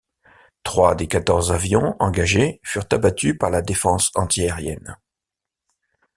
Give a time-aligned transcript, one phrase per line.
[0.63, 4.97] Trois des quatorze avions engagés furent abattus par la défense anti-aérienne.